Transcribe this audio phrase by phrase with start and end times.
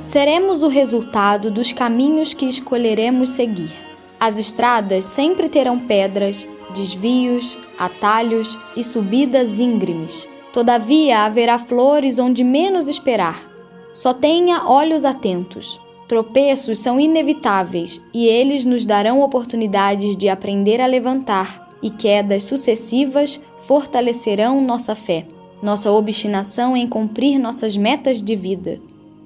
[0.00, 3.70] Seremos o resultado dos caminhos que escolheremos seguir.
[4.18, 10.26] As estradas sempre terão pedras, desvios, atalhos e subidas íngremes.
[10.52, 13.48] Todavia haverá flores onde menos esperar.
[13.92, 15.80] Só tenha olhos atentos.
[16.08, 23.40] Tropeços são inevitáveis e eles nos darão oportunidades de aprender a levantar, e quedas sucessivas
[23.58, 25.24] fortalecerão nossa fé,
[25.62, 28.80] nossa obstinação em cumprir nossas metas de vida.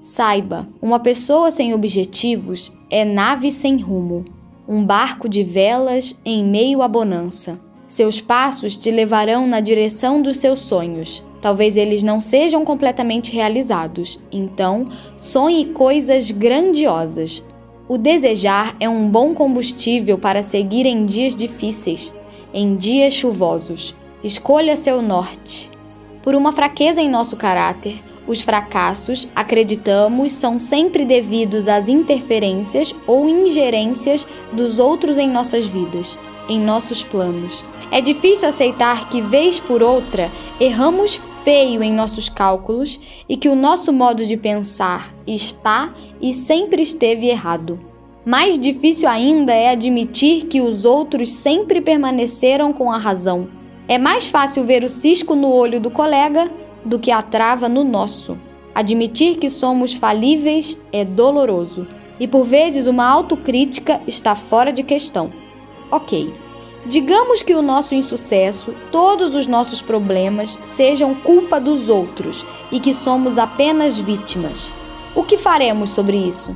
[0.00, 4.24] Saiba, uma pessoa sem objetivos é nave sem rumo,
[4.68, 7.58] um barco de velas em meio à bonança.
[7.86, 11.24] Seus passos te levarão na direção dos seus sonhos.
[11.40, 17.42] Talvez eles não sejam completamente realizados, então sonhe coisas grandiosas.
[17.88, 22.12] O desejar é um bom combustível para seguir em dias difíceis,
[22.52, 23.94] em dias chuvosos.
[24.22, 25.70] Escolha seu norte.
[26.28, 33.26] Por uma fraqueza em nosso caráter, os fracassos, acreditamos, são sempre devidos às interferências ou
[33.26, 37.64] ingerências dos outros em nossas vidas, em nossos planos.
[37.90, 43.56] É difícil aceitar que, vez por outra, erramos feio em nossos cálculos e que o
[43.56, 47.80] nosso modo de pensar está e sempre esteve errado.
[48.22, 53.56] Mais difícil ainda é admitir que os outros sempre permaneceram com a razão.
[53.88, 56.50] É mais fácil ver o cisco no olho do colega
[56.84, 58.36] do que a trava no nosso.
[58.74, 61.86] Admitir que somos falíveis é doloroso
[62.20, 65.32] e por vezes uma autocrítica está fora de questão.
[65.90, 66.30] Ok.
[66.84, 72.92] Digamos que o nosso insucesso, todos os nossos problemas sejam culpa dos outros e que
[72.92, 74.70] somos apenas vítimas.
[75.14, 76.54] O que faremos sobre isso?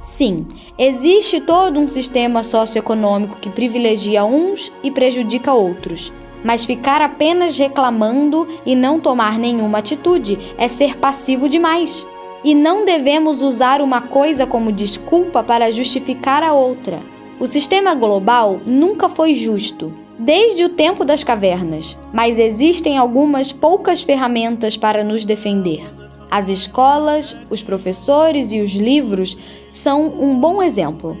[0.00, 0.46] Sim,
[0.78, 6.12] existe todo um sistema socioeconômico que privilegia uns e prejudica outros.
[6.44, 12.06] Mas ficar apenas reclamando e não tomar nenhuma atitude é ser passivo demais.
[12.44, 17.00] E não devemos usar uma coisa como desculpa para justificar a outra.
[17.40, 24.02] O sistema global nunca foi justo, desde o tempo das cavernas, mas existem algumas poucas
[24.02, 25.88] ferramentas para nos defender.
[26.30, 29.36] As escolas, os professores e os livros
[29.70, 31.16] são um bom exemplo.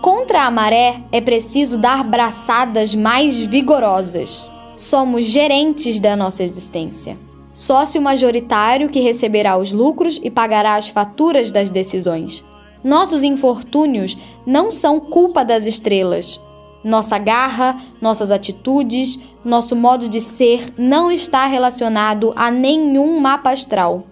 [0.00, 4.48] Contra a maré é preciso dar braçadas mais vigorosas.
[4.82, 7.16] Somos gerentes da nossa existência.
[7.52, 12.44] Sócio majoritário que receberá os lucros e pagará as faturas das decisões.
[12.82, 16.40] Nossos infortúnios não são culpa das estrelas.
[16.82, 24.02] Nossa garra, nossas atitudes, nosso modo de ser não está relacionado a nenhum mapa astral.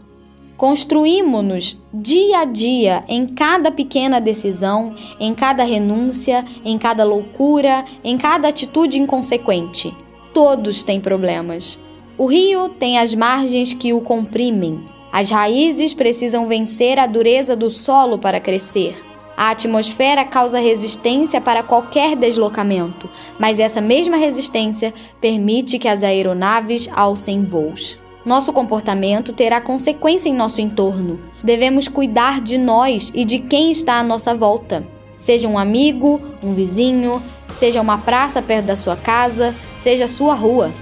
[0.57, 8.17] Construímos-nos dia a dia em cada pequena decisão, em cada renúncia, em cada loucura, em
[8.17, 9.93] cada atitude inconsequente.
[10.33, 11.79] Todos têm problemas.
[12.17, 14.81] O rio tem as margens que o comprimem,
[15.13, 18.95] as raízes precisam vencer a dureza do solo para crescer.
[19.37, 23.09] A atmosfera causa resistência para qualquer deslocamento,
[23.39, 27.99] mas essa mesma resistência permite que as aeronaves alcem voos.
[28.25, 31.19] Nosso comportamento terá consequência em nosso entorno.
[31.43, 34.87] Devemos cuidar de nós e de quem está à nossa volta.
[35.21, 37.23] Seja um amigo, um vizinho,
[37.53, 40.73] seja uma praça perto da sua casa, seja sua rua.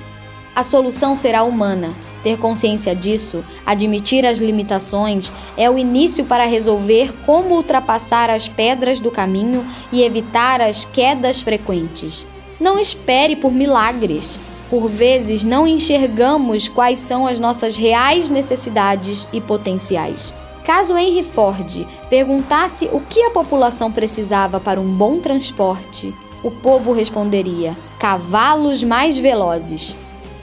[0.55, 7.13] A solução será humana ter consciência disso, admitir as limitações, é o início para resolver
[7.27, 12.25] como ultrapassar as pedras do caminho e evitar as quedas frequentes.
[12.61, 14.39] Não espere por milagres.
[14.71, 20.33] Por vezes não enxergamos quais são as nossas reais necessidades e potenciais.
[20.69, 26.15] Caso Henry Ford perguntasse o que a população precisava para um bom transporte,
[26.45, 29.97] o povo responderia: cavalos mais velozes.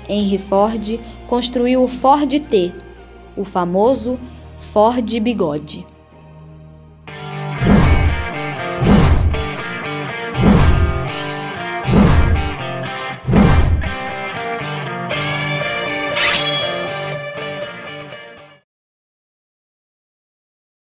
[0.09, 2.73] Henry Ford construiu o Ford T,
[3.37, 4.17] o famoso
[4.57, 5.85] Ford Bigode.